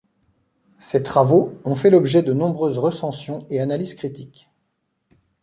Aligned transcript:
Ses 0.79 1.03
travaux 1.03 1.59
ont 1.63 1.75
fait 1.75 1.91
l'objet 1.91 2.23
de 2.23 2.33
nombreuses 2.33 2.79
recensions 2.79 3.45
et 3.51 3.59
analyses 3.59 3.93
critiques. 3.93 4.49